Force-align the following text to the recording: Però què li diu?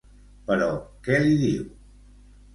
Però 0.47 0.69
què 1.09 1.19
li 1.27 1.37
diu? 1.43 1.69